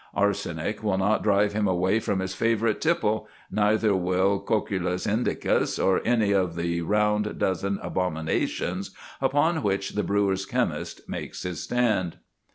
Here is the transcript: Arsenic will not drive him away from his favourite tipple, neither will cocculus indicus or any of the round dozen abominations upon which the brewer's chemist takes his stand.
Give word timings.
Arsenic 0.15 0.81
will 0.81 0.97
not 0.97 1.21
drive 1.21 1.53
him 1.53 1.67
away 1.67 1.99
from 1.99 2.21
his 2.21 2.33
favourite 2.33 2.81
tipple, 2.81 3.27
neither 3.51 3.95
will 3.95 4.39
cocculus 4.41 5.05
indicus 5.05 5.77
or 5.77 6.01
any 6.03 6.31
of 6.31 6.55
the 6.55 6.81
round 6.81 7.37
dozen 7.37 7.77
abominations 7.83 8.89
upon 9.21 9.61
which 9.61 9.91
the 9.91 10.01
brewer's 10.01 10.47
chemist 10.47 11.01
takes 11.07 11.43
his 11.43 11.61
stand. 11.61 12.17